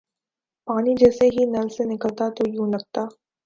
پانی 0.67 0.93
جیسے 0.99 1.25
ہی 1.33 1.43
نل 1.53 1.67
سے 1.75 1.83
نکلتا 1.91 2.25
تو 2.35 2.43
یوں 2.53 2.67
لگتا 2.73 3.01